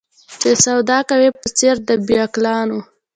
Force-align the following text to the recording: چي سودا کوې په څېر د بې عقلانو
چي 0.39 0.51
سودا 0.63 0.99
کوې 1.09 1.29
په 1.39 1.47
څېر 1.57 1.75
د 1.87 1.89
بې 2.05 2.17
عقلانو 2.25 2.79